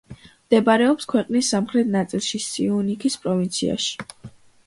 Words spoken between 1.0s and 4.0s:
ქვეყნის სამხრეთ ნაწილში, სიუნიქის პროვინციაში.